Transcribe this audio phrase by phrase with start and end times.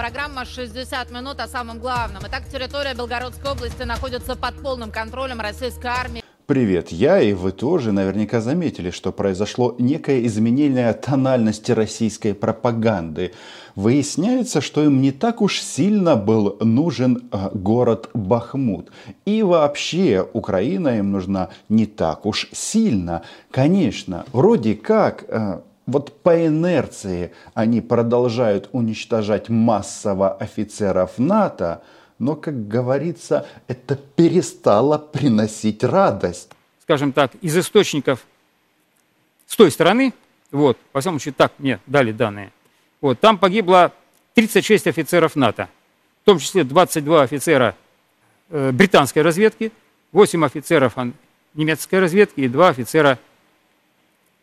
[0.00, 2.22] Программа «60 минут» о самом главном.
[2.26, 6.22] Итак, территория Белгородской области находится под полным контролем российской армии.
[6.46, 13.34] Привет, я и вы тоже наверняка заметили, что произошло некое изменение тональности российской пропаганды.
[13.74, 18.90] Выясняется, что им не так уж сильно был нужен э, город Бахмут.
[19.26, 23.20] И вообще Украина им нужна не так уж сильно.
[23.50, 25.60] Конечно, вроде как э,
[25.90, 31.82] вот по инерции они продолжают уничтожать массово офицеров НАТО,
[32.18, 36.50] но, как говорится, это перестало приносить радость.
[36.82, 38.26] Скажем так, из источников
[39.46, 40.14] с той стороны,
[40.52, 42.52] вот, по всякому случаю, так мне дали данные,
[43.00, 43.92] вот, там погибло
[44.34, 45.68] 36 офицеров НАТО,
[46.22, 47.74] в том числе 22 офицера
[48.50, 49.72] э, британской разведки,
[50.12, 50.94] 8 офицеров
[51.54, 53.18] немецкой разведки и 2 офицера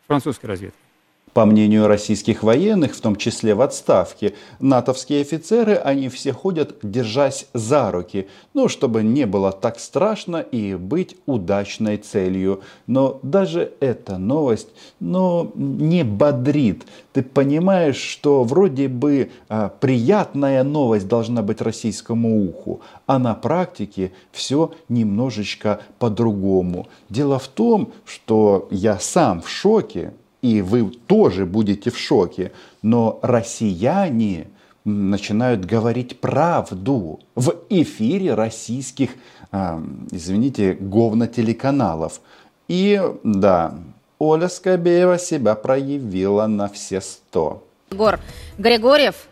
[0.06, 0.87] французской разведки.
[1.32, 7.46] По мнению российских военных, в том числе в отставке, натовские офицеры, они все ходят, держась
[7.52, 12.62] за руки, ну, чтобы не было так страшно и быть удачной целью.
[12.86, 14.68] Но даже эта новость,
[15.00, 16.84] ну, не бодрит.
[17.12, 24.12] Ты понимаешь, что вроде бы а, приятная новость должна быть российскому уху, а на практике
[24.32, 26.88] все немножечко по-другому.
[27.08, 33.18] Дело в том, что я сам в шоке, и вы тоже будете в шоке, но
[33.22, 34.46] россияне
[34.84, 39.10] начинают говорить правду в эфире российских,
[39.52, 42.20] э, извините, говнотелеканалов.
[42.68, 43.74] И да,
[44.18, 47.64] Оля Скобеева себя проявила на все сто.
[47.90, 48.20] Егор
[48.58, 49.28] Григорьев,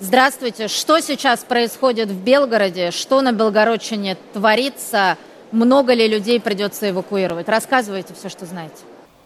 [0.00, 0.68] здравствуйте.
[0.68, 2.90] Что сейчас происходит в Белгороде?
[2.90, 5.18] Что на Белгородчине творится?
[5.52, 7.48] Много ли людей придется эвакуировать?
[7.48, 8.76] Рассказывайте все, что знаете.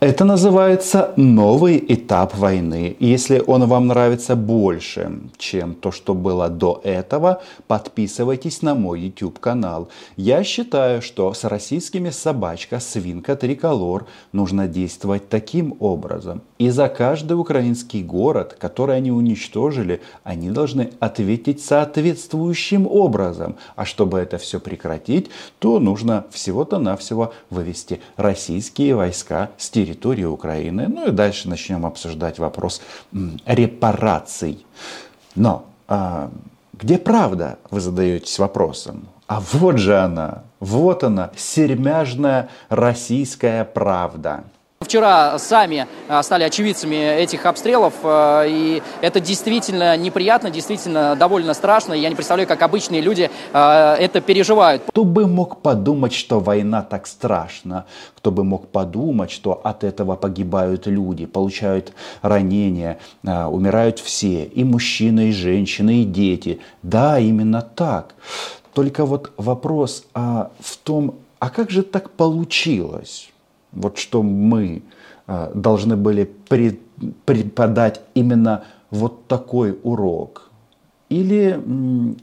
[0.00, 2.96] Это называется новый этап войны.
[3.00, 9.38] Если он вам нравится больше, чем то, что было до этого, подписывайтесь на мой YouTube
[9.38, 9.90] канал.
[10.16, 16.40] Я считаю, что с российскими собачка, свинка, триколор нужно действовать таким образом.
[16.60, 23.56] И за каждый украинский город, который они уничтожили, они должны ответить соответствующим образом.
[23.76, 30.86] А чтобы это все прекратить, то нужно всего-то навсего вывести российские войска с территории Украины.
[30.86, 32.82] Ну и дальше начнем обсуждать вопрос
[33.46, 34.66] репараций.
[35.34, 36.30] Но а,
[36.74, 39.08] где правда, вы задаетесь вопросом?
[39.28, 44.44] А вот же она, вот она, сермяжная российская правда.
[44.90, 51.92] Вчера сами а, стали очевидцами этих обстрелов, а, и это действительно неприятно, действительно довольно страшно.
[51.92, 54.82] Я не представляю, как обычные люди а, это переживают.
[54.88, 57.84] Кто бы мог подумать, что война так страшна?
[58.16, 65.28] Кто бы мог подумать, что от этого погибают люди, получают ранения, умирают все, и мужчины,
[65.28, 66.58] и женщины, и дети.
[66.82, 68.16] Да, именно так.
[68.74, 73.30] Только вот вопрос а, в том, а как же так получилось?
[73.72, 74.82] Вот что мы
[75.26, 76.30] а, должны были
[77.24, 80.50] преподать именно вот такой урок.
[81.08, 81.60] Или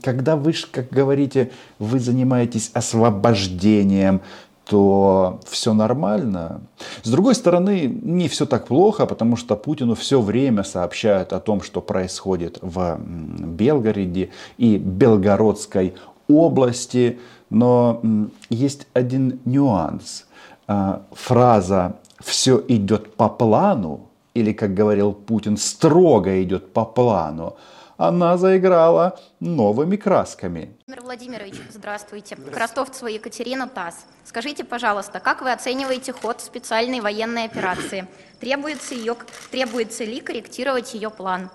[0.02, 4.22] когда вы, как говорите, вы занимаетесь освобождением,
[4.70, 6.62] то все нормально.
[7.04, 11.62] С другой стороны, не все так плохо, потому что Путину все время сообщают о том,
[11.62, 15.96] что происходит в Белгороде и Белгородской
[16.28, 17.20] области.
[17.50, 18.02] Но
[18.50, 20.26] есть один нюанс.
[20.68, 27.56] А, фраза «все идет по плану», или, как говорил Путин, «строго идет по плану»,
[27.96, 30.76] она заиграла новыми красками.
[30.86, 32.36] Владимир Владимирович, здравствуйте.
[32.36, 32.36] здравствуйте.
[32.52, 34.06] Крастовцева Екатерина ТАСС.
[34.24, 38.08] Скажите, пожалуйста, как вы оцениваете ход специальной военной операции?
[38.40, 39.16] Требуется, ее,
[39.50, 41.50] требуется ли корректировать ее план?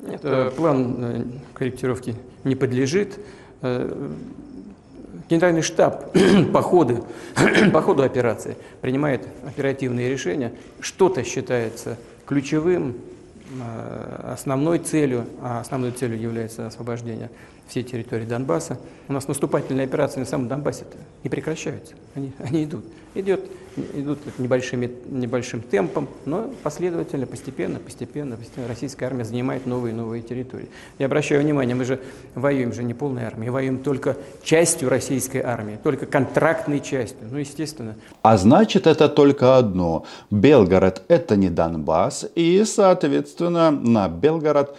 [0.00, 1.24] Нет, э, план э,
[1.54, 3.18] корректировки не подлежит.
[5.28, 6.12] Генеральный штаб
[6.52, 7.06] по ходу,
[7.72, 10.52] по ходу операции принимает оперативные решения.
[10.80, 12.96] Что-то считается ключевым,
[13.60, 17.30] э, основной целью, а основной целью является освобождение
[17.68, 18.78] всей территории Донбасса.
[19.08, 20.84] У нас наступательные операции на самом Донбассе
[21.22, 22.84] не прекращаются, они, они идут.
[23.14, 23.48] Идет,
[23.94, 30.22] идут небольшими, небольшим темпом, но последовательно, постепенно, постепенно, постепенно российская армия занимает новые и новые
[30.22, 30.68] территории.
[30.98, 31.98] Я обращаю внимание, мы же
[32.34, 37.94] воюем же не полной армией, воюем только частью российской армии, только контрактной частью, ну естественно.
[38.20, 40.04] А значит это только одно.
[40.30, 44.76] Белгород это не Донбасс, и соответственно на Белгород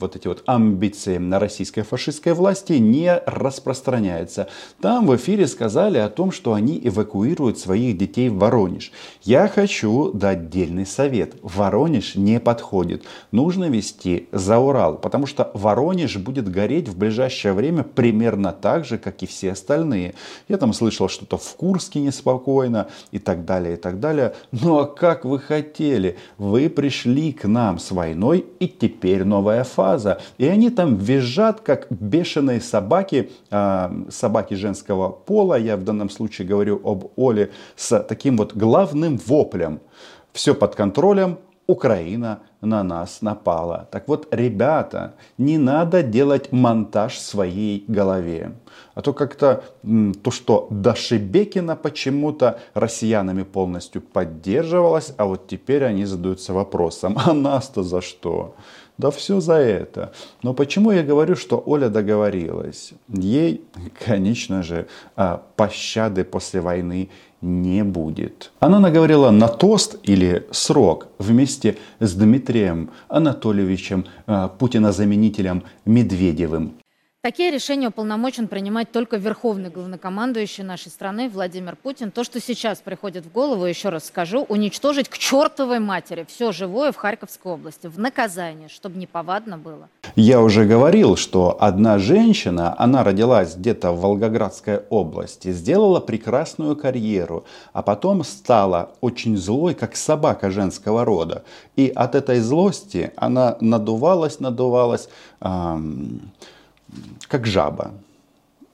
[0.00, 4.48] вот эти вот амбиции на российской фашистской власти не распространяется.
[4.80, 8.92] Там в эфире сказали о том, что они эвакуируют своих детей в Воронеж.
[9.22, 11.36] Я хочу дать отдельный совет.
[11.42, 13.04] Воронеж не подходит.
[13.30, 18.98] Нужно вести за Урал, потому что Воронеж будет гореть в ближайшее время примерно так же,
[18.98, 20.14] как и все остальные.
[20.48, 24.34] Я там слышал что-то в Курске неспокойно и так далее, и так далее.
[24.50, 26.16] Ну а как вы хотели?
[26.38, 30.20] Вы пришли к нам с войной и теперь новая фаза.
[30.38, 35.58] И они там визжат, как бешеные собаки, а, собаки женского пола.
[35.58, 39.80] Я в данном случае говорю об Оле с таким вот главным воплем.
[40.32, 43.88] Все под контролем, Украина на нас напала.
[43.90, 48.52] Так вот, ребята, не надо делать монтаж своей голове.
[48.94, 49.64] А то как-то
[50.22, 57.82] то, что Дашибекина почему-то россиянами полностью поддерживалась, а вот теперь они задаются вопросом, а нас-то
[57.82, 58.54] за что?
[59.02, 60.12] Да все за это.
[60.44, 62.92] Но почему я говорю, что Оля договорилась?
[63.08, 63.64] Ей,
[64.06, 67.08] конечно же, а, пощады после войны
[67.40, 68.52] не будет.
[68.60, 76.74] Она наговорила на тост или срок вместе с Дмитрием Анатольевичем, а, Путина-заменителем Медведевым.
[77.24, 82.10] Такие решения уполномочен принимать только верховный главнокомандующий нашей страны Владимир Путин.
[82.10, 86.90] То, что сейчас приходит в голову, еще раз скажу, уничтожить к чертовой матери все живое
[86.90, 89.88] в Харьковской области в наказание, чтобы не повадно было.
[90.16, 97.44] Я уже говорил, что одна женщина, она родилась где-то в Волгоградской области, сделала прекрасную карьеру,
[97.72, 101.44] а потом стала очень злой, как собака женского рода.
[101.76, 105.08] И от этой злости она надувалась, надувалась.
[105.40, 106.32] Эм
[107.28, 107.94] как жаба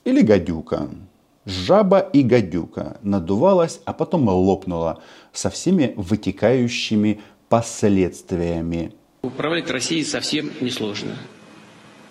[0.05, 0.89] или гадюка.
[1.45, 8.93] Жаба и гадюка надувалась, а потом лопнула со всеми вытекающими последствиями.
[9.23, 11.17] Управлять Россией совсем несложно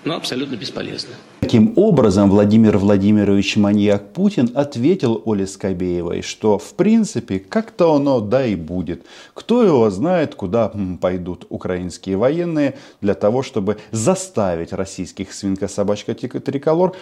[0.03, 1.11] но абсолютно бесполезно.
[1.39, 8.45] Таким образом, Владимир Владимирович Маньяк Путин ответил Оле Скобеевой, что в принципе как-то оно да
[8.45, 9.05] и будет.
[9.33, 16.95] Кто его знает, куда пойдут украинские военные для того, чтобы заставить российских свинка-собачка триколор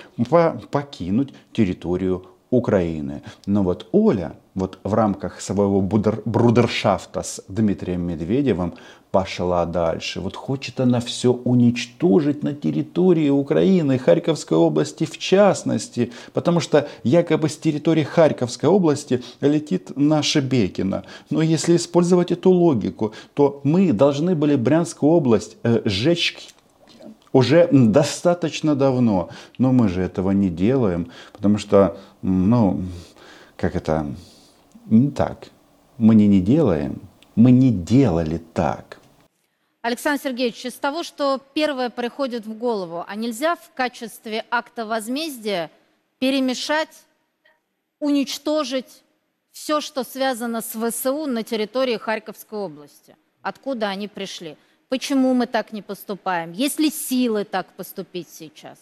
[0.72, 3.22] покинуть территорию Украины.
[3.46, 8.74] Но вот Оля вот в рамках своего брудершафта с Дмитрием Медведевым
[9.12, 10.20] пошла дальше.
[10.20, 17.48] Вот хочет она все уничтожить на территории Украины, Харьковской области в частности, потому что якобы
[17.48, 21.04] с территории Харьковской области летит наша Бекина.
[21.30, 26.55] Но если использовать эту логику, то мы должны были Брянскую область э, сжечь
[27.36, 29.30] уже достаточно давно.
[29.58, 32.82] Но мы же этого не делаем, потому что, ну,
[33.58, 34.06] как это,
[34.86, 35.50] не так.
[35.98, 37.02] Мы не, не делаем,
[37.36, 39.00] мы не делали так.
[39.82, 45.70] Александр Сергеевич, из того, что первое приходит в голову, а нельзя в качестве акта возмездия
[46.20, 47.04] перемешать,
[48.00, 49.04] уничтожить
[49.52, 53.18] все, что связано с ВСУ на территории Харьковской области?
[53.42, 54.56] Откуда они пришли?
[54.96, 56.54] Почему мы так не поступаем?
[56.54, 58.78] Есть ли силы так поступить сейчас?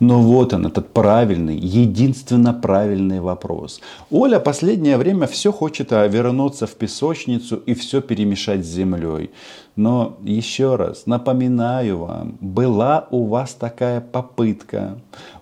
[0.00, 3.80] Но вот он, этот правильный, единственно правильный вопрос.
[4.10, 9.30] Оля последнее время все хочет а, вернуться в песочницу и все перемешать с землей.
[9.76, 14.96] Но еще раз напоминаю вам, была у вас такая попытка.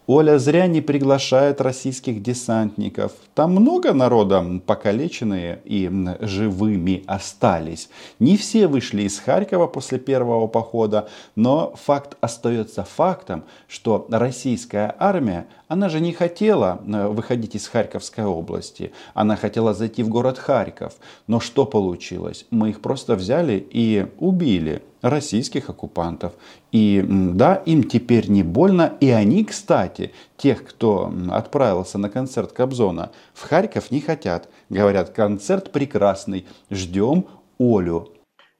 [0.08, 3.12] Оля зря не приглашает российских десантников.
[3.34, 5.88] Там много народа покалеченные и
[6.20, 7.88] живыми остались.
[8.19, 15.46] Не все вышли из Харькова после первого похода, но факт остается фактом, что российская армия,
[15.69, 18.93] она же не хотела э, выходить из Харьковской области.
[19.15, 20.94] Она хотела зайти в город Харьков.
[21.27, 22.44] Но что получилось?
[22.51, 26.32] Мы их просто взяли и убили российских оккупантов.
[26.70, 28.93] И да, им теперь не больно.
[29.00, 34.48] И они, кстати, тех, кто отправился на концерт Кобзона, в Харьков не хотят.
[34.70, 37.26] Говорят, концерт прекрасный, ждем
[37.58, 38.11] Олю.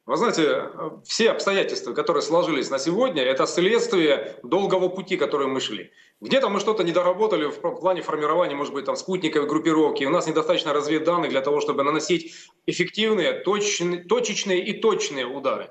[0.05, 0.65] Вы знаете,
[1.05, 5.93] все обстоятельства, которые сложились на сегодня, это следствие долгого пути, который мы шли.
[6.21, 10.05] Где-то мы что-то недоработали в плане формирования, может быть, там спутниковой группировки.
[10.05, 12.35] У нас недостаточно разведданных для того, чтобы наносить
[12.67, 15.71] эффективные, точные, точечные и точные удары.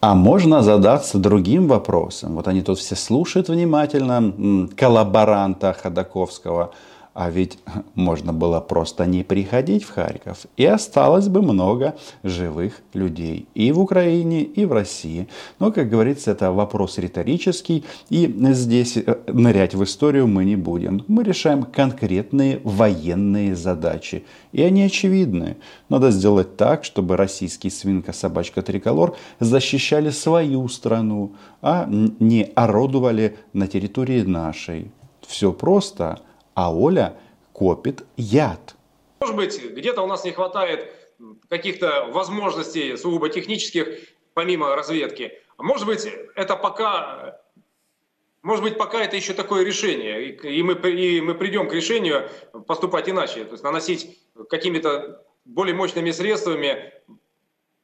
[0.00, 2.34] А можно задаться другим вопросом.
[2.34, 6.74] Вот они тут все слушают внимательно коллаборанта Ходаковского.
[7.16, 7.58] А ведь
[7.94, 13.80] можно было просто не приходить в Харьков, и осталось бы много живых людей и в
[13.80, 15.26] Украине, и в России.
[15.58, 21.04] Но, как говорится, это вопрос риторический, и здесь э, нырять в историю мы не будем.
[21.08, 25.56] Мы решаем конкретные военные задачи, и они очевидны.
[25.88, 31.32] Надо сделать так, чтобы российский свинка-собачка триколор защищали свою страну,
[31.62, 34.90] а не орудовали на территории нашей.
[35.26, 36.20] Все просто–
[36.56, 37.16] а Оля
[37.52, 38.74] копит яд.
[39.20, 40.92] Может быть, где-то у нас не хватает
[41.48, 43.86] каких-то возможностей сугубо технических,
[44.34, 45.32] помимо разведки.
[45.58, 47.40] А может быть, это пока
[48.42, 52.28] может быть, пока это еще такое решение, и мы, и мы придем к решению
[52.66, 56.92] поступать иначе, то есть наносить какими-то более мощными средствами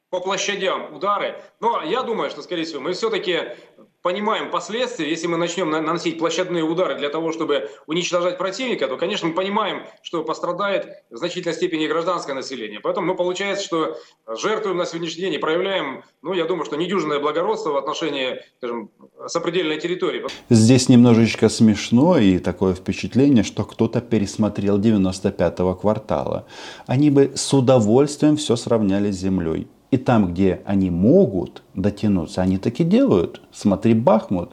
[0.09, 1.43] по площадям удары.
[1.59, 3.57] Но я думаю, что, скорее всего, мы все-таки
[4.03, 5.09] понимаем последствия.
[5.09, 9.83] Если мы начнем наносить площадные удары для того, чтобы уничтожать противника, то, конечно, мы понимаем,
[10.03, 12.81] что пострадает в значительной степени гражданское население.
[12.81, 17.19] Поэтому мы, получается, что жертвуем на сегодняшний день и проявляем, ну, я думаю, что недюжинное
[17.19, 18.91] благородство в отношении, скажем,
[19.25, 20.25] сопредельной территории.
[20.49, 26.45] Здесь немножечко смешно и такое впечатление, что кто-то пересмотрел 95-го квартала.
[26.87, 29.67] Они бы с удовольствием все сравняли с землей.
[29.93, 33.41] И там, где они могут дотянуться, они таки делают.
[33.51, 34.49] Смотри, Бахмут.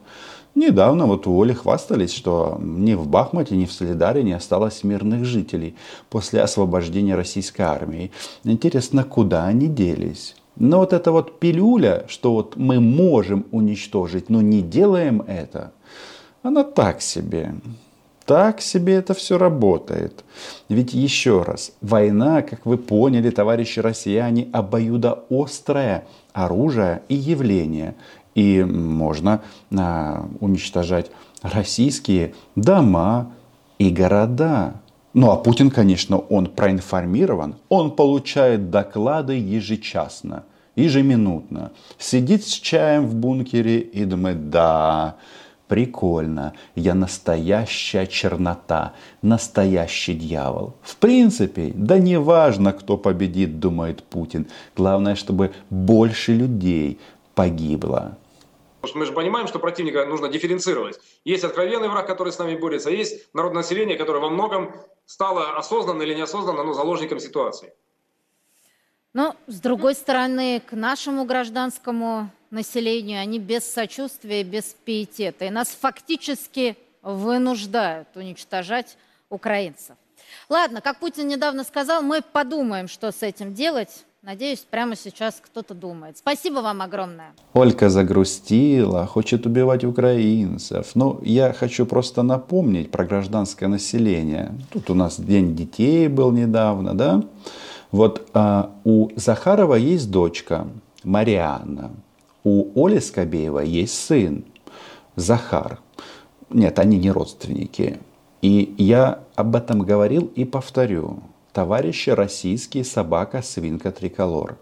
[0.54, 5.24] Недавно вот у Оли хвастались, что ни в Бахмуте, ни в Солидаре не осталось мирных
[5.24, 5.76] жителей
[6.10, 8.10] после освобождения российской армии.
[8.44, 10.36] Интересно, куда они делись?
[10.56, 15.72] Но вот эта вот пилюля, что вот мы можем уничтожить, но не делаем это,
[16.42, 17.54] она так себе
[18.30, 20.24] так себе это все работает.
[20.68, 27.96] Ведь еще раз, война, как вы поняли, товарищи россияне, обоюдоострое оружие и явление.
[28.36, 29.42] И можно
[29.76, 31.10] а, уничтожать
[31.42, 33.32] российские дома
[33.78, 34.74] и города.
[35.12, 40.44] Ну а Путин, конечно, он проинформирован, он получает доклады ежечасно,
[40.76, 41.72] ежеминутно.
[41.98, 45.16] Сидит с чаем в бункере и думает, да,
[45.70, 46.52] Прикольно.
[46.74, 50.74] Я настоящая чернота, настоящий дьявол.
[50.82, 54.48] В принципе, да не важно, кто победит, думает Путин.
[54.76, 56.98] Главное, чтобы больше людей
[57.36, 58.18] погибло.
[58.80, 60.98] Потому что мы же понимаем, что противника нужно дифференцировать.
[61.24, 64.74] Есть откровенный враг, который с нами борется, а есть народное население, которое во многом
[65.06, 67.72] стало осознанно или неосознанно но заложником ситуации.
[69.12, 75.44] Но, с другой стороны, к нашему гражданскому населению, они без сочувствия, без пиетета.
[75.44, 78.96] И нас фактически вынуждают уничтожать
[79.28, 79.96] украинцев.
[80.48, 84.04] Ладно, как Путин недавно сказал, мы подумаем, что с этим делать.
[84.22, 86.18] Надеюсь, прямо сейчас кто-то думает.
[86.18, 87.32] Спасибо вам огромное.
[87.54, 90.90] Олька загрустила, хочет убивать украинцев.
[90.94, 94.52] Ну, я хочу просто напомнить про гражданское население.
[94.72, 97.22] Тут у нас День детей был недавно, да?
[97.92, 100.66] Вот а, у Захарова есть дочка
[101.02, 101.90] Марианна.
[102.44, 104.44] У Оли Скобеева есть сын
[105.16, 105.80] Захар.
[106.48, 108.00] Нет, они не родственники.
[108.42, 111.22] И я об этом говорил и повторю.
[111.52, 114.56] Товарищи российские собака, свинка, триколор.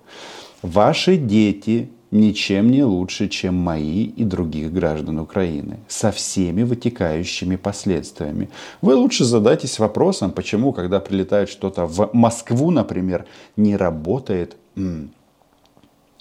[0.63, 8.49] Ваши дети ничем не лучше, чем мои и других граждан Украины, со всеми вытекающими последствиями.
[8.81, 15.11] Вы лучше задайтесь вопросом, почему, когда прилетает что-то в Москву, например, не работает м-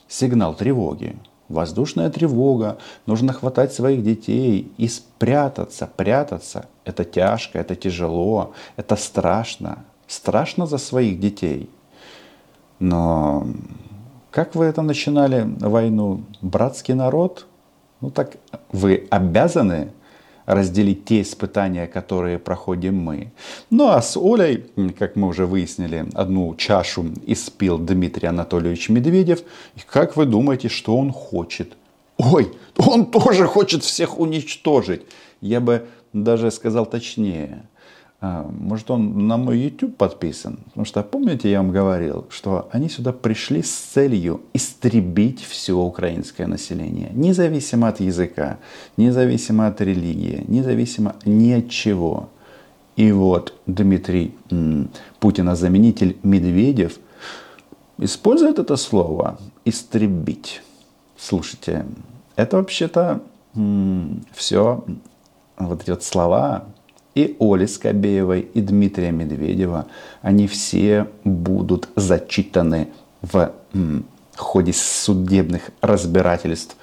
[0.07, 1.15] сигнал тревоги.
[1.49, 6.67] Воздушная тревога, нужно хватать своих детей и спрятаться, прятаться.
[6.83, 9.85] Это тяжко, это тяжело, это страшно.
[10.07, 11.69] Страшно за своих детей.
[12.79, 13.47] Но
[14.29, 16.23] как вы это начинали войну?
[16.41, 17.45] Братский народ?
[18.01, 18.37] Ну так
[18.71, 19.91] вы обязаны
[20.47, 23.31] разделить те испытания, которые проходим мы.
[23.69, 24.65] Ну а с Олей,
[24.97, 29.41] как мы уже выяснили, одну чашу испил Дмитрий Анатольевич Медведев.
[29.75, 31.73] И как вы думаете, что он хочет?
[32.17, 35.01] Ой, он тоже хочет всех уничтожить.
[35.41, 37.67] Я бы даже сказал точнее.
[38.19, 40.59] А, может, он на мой YouTube подписан?
[40.65, 46.47] Потому что, помните, я вам говорил, что они сюда пришли с целью истребить все украинское
[46.47, 47.11] население.
[47.13, 48.57] Независимо от языка,
[48.97, 52.29] независимо от религии, независимо ни от чего.
[52.95, 54.33] И вот Дмитрий
[55.19, 56.97] Путина заменитель Медведев
[57.99, 60.63] использует это слово «истребить».
[61.15, 61.85] Слушайте,
[62.35, 63.21] это вообще-то
[64.33, 64.83] все
[65.57, 66.65] вот эти вот слова,
[67.17, 69.87] и Оли Скобеевой, и Дмитрия Медведева,
[70.21, 72.89] они все будут зачитаны
[73.23, 73.53] в
[74.35, 76.77] ходе судебных разбирательств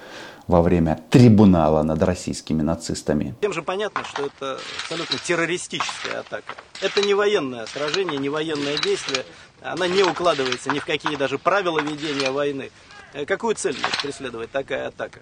[0.47, 3.33] во время трибунала над российскими нацистами.
[3.39, 6.53] Тем же понятно, что это абсолютно террористическая атака.
[6.81, 9.23] Это не военное сражение, не военное действие.
[9.61, 12.71] Она не укладывается ни в какие даже правила ведения войны.
[13.13, 15.21] Э, какую цель может преследовать такая атака?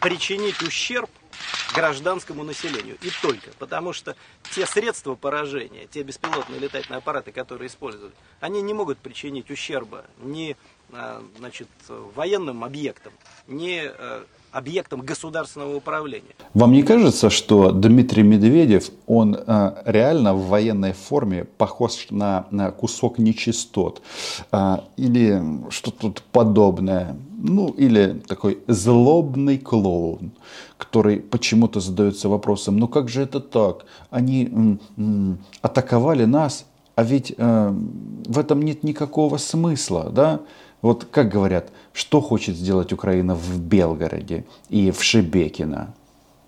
[0.00, 1.08] Причинить ущерб
[1.74, 2.96] гражданскому населению.
[3.02, 3.50] И только.
[3.58, 4.16] Потому что
[4.50, 10.56] те средства поражения, те беспилотные летательные аппараты, которые используют, они не могут причинить ущерба ни
[10.92, 13.12] а, значит, военным объектам,
[13.46, 16.34] ни э, объектом государственного управления.
[16.54, 22.70] Вам не кажется, что Дмитрий Медведев, он э, реально в военной форме похож на, на
[22.70, 24.02] кусок нечистот?
[24.52, 27.16] Э, или что-то подобное?
[27.38, 30.30] Ну, или такой злобный клоун,
[30.78, 33.86] который почему-то задается вопросом, ну как же это так?
[34.10, 37.74] Они м, м, атаковали нас, а ведь э,
[38.26, 40.40] в этом нет никакого смысла, да?
[40.82, 45.94] Вот как говорят, что хочет сделать Украина в Белгороде и в Шебекино?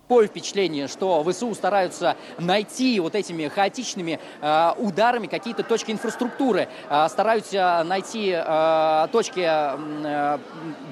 [0.09, 7.09] Такое впечатление, что ВСУ стараются найти вот этими хаотичными э, ударами какие-то точки инфраструктуры, э,
[7.09, 10.39] стараются найти э, точки, э,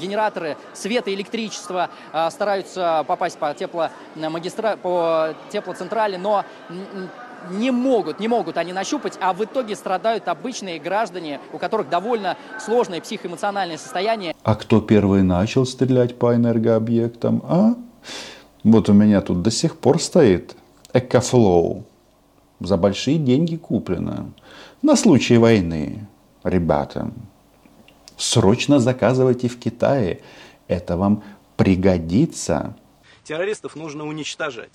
[0.00, 4.78] генераторы света, электричества, э, стараются попасть по, тепломагистра...
[4.78, 6.46] по теплоцентрали, но
[7.50, 12.36] не могут, не могут они нащупать, а в итоге страдают обычные граждане, у которых довольно
[12.60, 14.34] сложное психоэмоциональное состояние.
[14.42, 17.74] А кто первый начал стрелять по энергообъектам, а?
[18.64, 20.56] Вот у меня тут до сих пор стоит
[20.92, 21.84] Экофлоу.
[22.60, 24.32] За большие деньги куплено.
[24.82, 26.06] На случай войны,
[26.44, 27.10] ребята.
[28.16, 30.20] Срочно заказывайте в Китае.
[30.68, 31.24] Это вам
[31.56, 32.76] пригодится.
[33.24, 34.72] Террористов нужно уничтожать.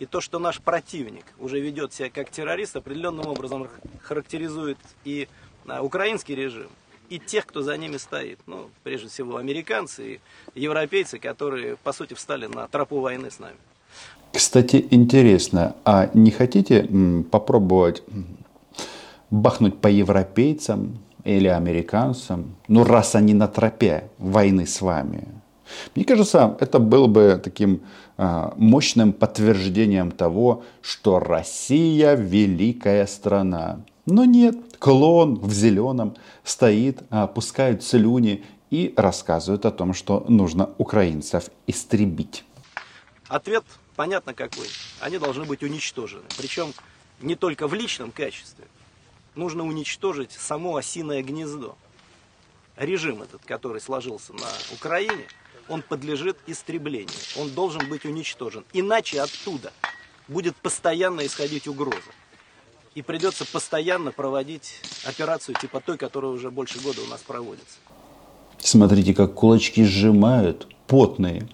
[0.00, 3.68] И то, что наш противник уже ведет себя как террорист, определенным образом
[4.00, 5.28] характеризует и
[5.68, 6.68] а, украинский режим,
[7.10, 8.38] и тех, кто за ними стоит.
[8.46, 10.14] Ну, прежде всего, американцы
[10.54, 13.58] и европейцы, которые, по сути, встали на тропу войны с нами.
[14.32, 16.88] Кстати, интересно, а не хотите
[17.30, 18.02] попробовать
[19.28, 25.28] бахнуть по европейцам или американцам, ну, раз они на тропе войны с вами?
[25.94, 27.82] Мне кажется, это было бы таким
[28.20, 33.80] мощным подтверждением того, что Россия великая страна.
[34.04, 40.68] Но нет, клон в зеленом стоит, а, пускают слюни и рассказывают о том, что нужно
[40.76, 42.44] украинцев истребить.
[43.28, 43.64] Ответ
[43.96, 44.66] понятно какой.
[45.00, 46.24] Они должны быть уничтожены.
[46.36, 46.74] Причем
[47.22, 48.66] не только в личном качестве.
[49.34, 51.74] Нужно уничтожить само осиное гнездо.
[52.76, 55.24] Режим этот, который сложился на Украине–
[55.70, 57.08] он подлежит истреблению.
[57.38, 58.64] Он должен быть уничтожен.
[58.72, 59.72] Иначе оттуда
[60.28, 62.10] будет постоянно исходить угроза.
[62.94, 67.78] И придется постоянно проводить операцию типа той, которая уже больше года у нас проводится.
[68.58, 71.48] Смотрите, как кулачки сжимают, потные.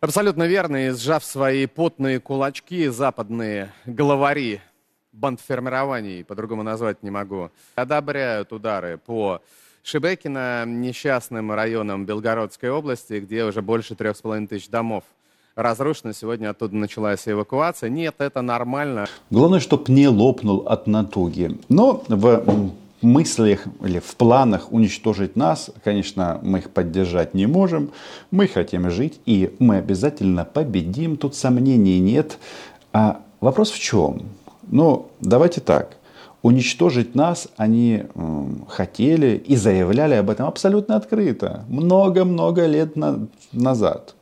[0.00, 0.88] Абсолютно верно.
[0.88, 4.60] И сжав свои потные кулачки, западные главари
[5.12, 9.40] бандформирований, по-другому назвать не могу, одобряют удары по
[9.86, 15.04] Шебекино несчастным районом Белгородской области, где уже больше трех с половиной тысяч домов
[15.54, 16.12] разрушено.
[16.12, 17.88] Сегодня оттуда началась эвакуация.
[17.88, 19.06] Нет, это нормально.
[19.30, 21.60] Главное, чтобы не лопнул от натуги.
[21.68, 27.92] Но в мыслях или в планах уничтожить нас, конечно, мы их поддержать не можем.
[28.32, 31.16] Мы хотим жить, и мы обязательно победим.
[31.16, 32.38] Тут сомнений нет.
[32.92, 34.22] А вопрос в чем?
[34.66, 35.96] Ну, давайте так
[36.46, 38.04] уничтожить нас они
[38.68, 41.64] хотели и заявляли об этом абсолютно открыто.
[41.68, 44.15] Много-много лет на, назад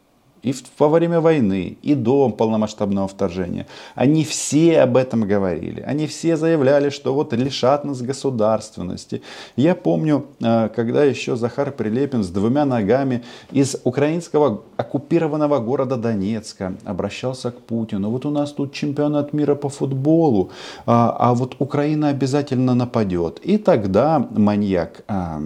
[0.44, 3.66] и во время войны, и до полномасштабного вторжения.
[3.94, 5.80] Они все об этом говорили.
[5.80, 9.22] Они все заявляли, что вот лишат нас государственности.
[9.56, 16.74] Я помню, э, когда еще Захар Прилепин с двумя ногами из украинского оккупированного города Донецка
[16.84, 18.10] обращался к Путину.
[18.10, 20.50] Вот у нас тут чемпионат мира по футболу,
[20.86, 23.40] а, а вот Украина обязательно нападет.
[23.42, 25.40] И тогда маньяк, э,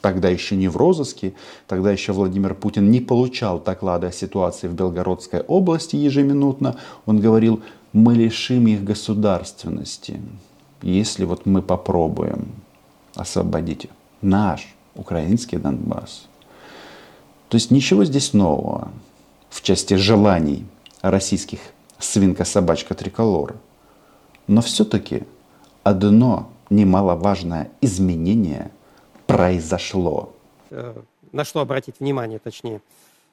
[0.00, 1.34] тогда еще не в розыске,
[1.66, 6.76] тогда еще Владимир Путин не получал так доклады о ситуации в Белгородской области ежеминутно,
[7.06, 7.60] он говорил,
[7.92, 10.20] мы лишим их государственности,
[10.82, 12.52] если вот мы попробуем
[13.16, 13.88] освободить
[14.22, 16.28] наш украинский Донбасс.
[17.48, 18.88] То есть ничего здесь нового
[19.48, 20.64] в части желаний
[21.02, 21.58] российских
[21.98, 23.56] свинка-собачка триколор.
[24.46, 25.22] Но все-таки
[25.82, 28.70] одно немаловажное изменение
[29.26, 30.28] произошло.
[30.70, 30.94] Э,
[31.32, 32.80] на что обратить внимание, точнее–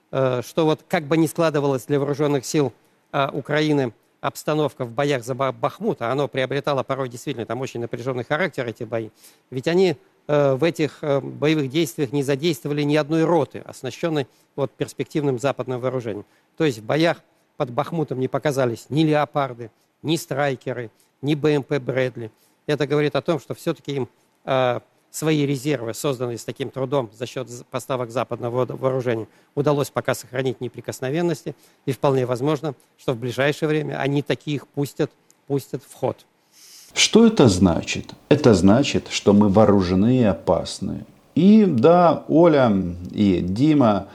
[0.09, 2.73] что вот как бы ни складывалась для вооруженных сил
[3.11, 8.23] а, Украины обстановка в боях за Бахмут, а оно приобретало порой действительно там очень напряженный
[8.23, 9.09] характер, эти бои,
[9.49, 9.95] ведь они
[10.27, 15.79] э, в этих э, боевых действиях не задействовали ни одной роты, оснащенной вот, перспективным западным
[15.79, 16.25] вооружением.
[16.57, 17.21] То есть в боях
[17.57, 20.91] под Бахмутом не показались ни леопарды, ни страйкеры,
[21.21, 22.31] ни БМП Брэдли.
[22.65, 24.09] Это говорит о том, что все-таки им
[24.45, 24.79] э,
[25.17, 31.55] свои резервы, созданные с таким трудом за счет поставок западного вооружения, удалось пока сохранить неприкосновенности.
[31.87, 35.11] И вполне возможно, что в ближайшее время они таких пустят,
[35.47, 36.25] пустят в ход.
[36.93, 38.13] Что это значит?
[38.29, 41.05] Это значит, что мы вооружены и опасны.
[41.35, 42.71] И да, Оля
[43.11, 44.07] и Дима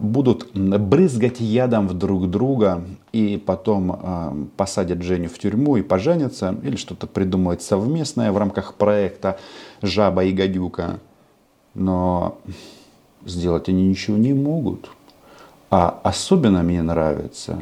[0.00, 6.56] будут брызгать ядом в друг друга и потом а, посадят Женю в тюрьму и поженятся
[6.64, 9.38] или что-то придумают совместное в рамках проекта
[9.80, 10.98] «Жаба и гадюка».
[11.74, 12.38] Но
[13.24, 14.90] сделать они ничего не могут.
[15.70, 17.58] А особенно мне нравится,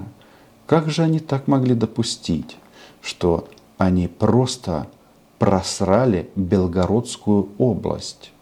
[0.66, 2.57] как же они так могли допустить,
[3.02, 4.87] что они просто
[5.38, 8.33] просрали Белгородскую область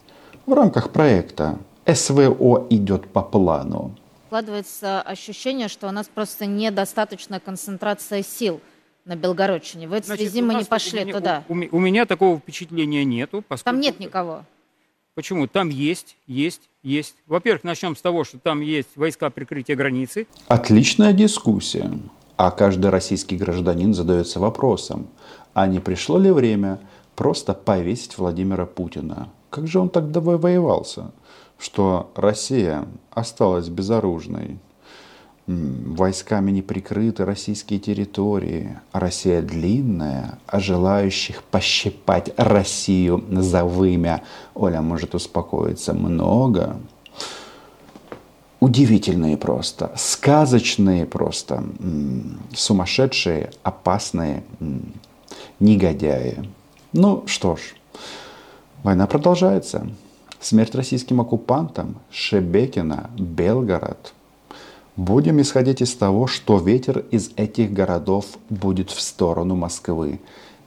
[0.46, 3.97] в рамках проекта СВО идет по плану.
[4.27, 8.61] Складывается ощущение, что у нас просто недостаточная концентрация сил
[9.05, 9.88] на Белгородчине.
[9.88, 11.45] В этой Значит, связи мы не пошли у, туда.
[11.49, 13.43] У, у, меня такого впечатления нету.
[13.47, 13.75] Поскольку...
[13.75, 14.45] Там нет никого.
[15.14, 15.49] Почему?
[15.49, 17.16] Там есть, есть, есть.
[17.27, 20.27] Во-первых, начнем с того, что там есть войска прикрытия границы.
[20.47, 21.90] Отличная дискуссия.
[22.37, 25.09] А каждый российский гражданин задается вопросом,
[25.53, 26.81] а не пришло ли время
[27.16, 29.29] просто повесить Владимира Путина?
[29.51, 31.11] Как же он так воевался?
[31.61, 34.59] Что Россия осталась безоружной,
[35.46, 44.23] войсками не прикрыты российские территории, Россия длинная, а желающих пощипать Россию за вымя,
[44.55, 46.77] Оля может успокоиться, много.
[48.61, 51.64] Удивительные просто, сказочные просто,
[52.55, 54.44] сумасшедшие, опасные
[55.59, 56.49] негодяи.
[56.92, 57.61] Ну что ж,
[58.83, 59.87] война продолжается.
[60.40, 64.14] Смерть российским оккупантам, Шебекина, Белгород.
[64.96, 70.18] Будем исходить из того, что ветер из этих городов будет в сторону Москвы.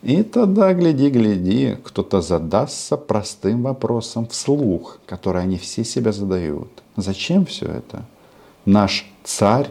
[0.03, 6.69] И тогда, гляди-гляди, кто-то задастся простым вопросом вслух, который они все себя задают.
[6.95, 8.05] Зачем все это?
[8.65, 9.69] Наш царь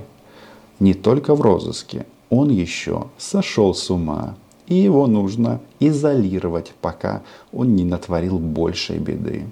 [0.81, 4.35] не только в розыске, он еще сошел с ума.
[4.67, 7.23] И его нужно изолировать, пока
[7.53, 9.47] он не натворил большей беды.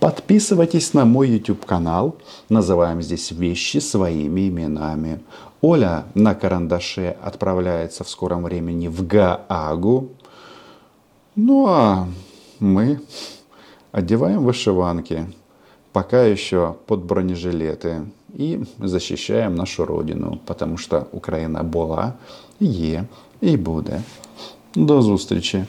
[0.00, 2.16] Подписывайтесь на мой YouTube канал.
[2.48, 5.20] Называем здесь вещи своими именами.
[5.60, 10.10] Оля на карандаше отправляется в скором времени в Гаагу.
[11.36, 12.06] Ну а
[12.60, 13.00] мы
[13.90, 15.26] одеваем вышиванки,
[15.92, 22.12] пока еще под бронежилеты и защищаем нашу родину, потому что Украина была,
[22.60, 23.04] є
[23.40, 24.02] і буде.
[24.76, 25.64] До зустрічі!